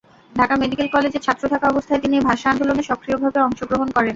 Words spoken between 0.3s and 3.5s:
Dhaka medical কলেজের ছাত্র থাকা অবস্থায় তিনি ভাষা আন্দোলনে সক্রিয়ভাবে